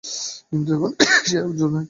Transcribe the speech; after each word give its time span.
কিন্তু 0.49 0.69
এখন 0.73 0.91
দেখছি, 0.91 1.29
সে 1.29 1.37
হবার 1.37 1.55
জো 1.55 1.65
নেই। 1.67 1.79